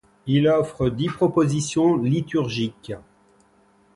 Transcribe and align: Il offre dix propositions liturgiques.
Il 0.25 0.47
offre 0.47 0.89
dix 0.89 1.09
propositions 1.09 1.95
liturgiques. 1.95 2.93